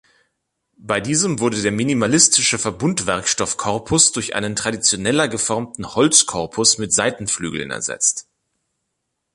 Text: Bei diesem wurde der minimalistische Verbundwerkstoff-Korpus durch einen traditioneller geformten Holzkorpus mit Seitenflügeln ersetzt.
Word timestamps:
Bei 0.79 0.99
diesem 0.99 1.37
wurde 1.37 1.61
der 1.61 1.71
minimalistische 1.71 2.57
Verbundwerkstoff-Korpus 2.57 4.11
durch 4.13 4.33
einen 4.33 4.55
traditioneller 4.55 5.27
geformten 5.27 5.93
Holzkorpus 5.93 6.79
mit 6.79 6.91
Seitenflügeln 6.91 7.69
ersetzt. 7.69 8.27